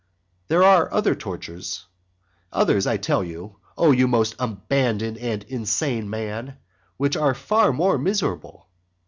There 0.47 0.63
are 0.63 0.91
other 0.91 1.13
tortures, 1.13 1.85
others, 2.51 2.87
I 2.87 2.97
tell 2.97 3.23
you, 3.23 3.57
O 3.77 3.91
you 3.91 4.07
most 4.07 4.33
abandoned 4.39 5.19
and 5.19 5.43
insane 5.43 6.09
man, 6.09 6.57
which 6.97 7.15
are 7.15 7.35
far 7.35 7.71
more 7.71 7.99
miserable. 7.99 8.67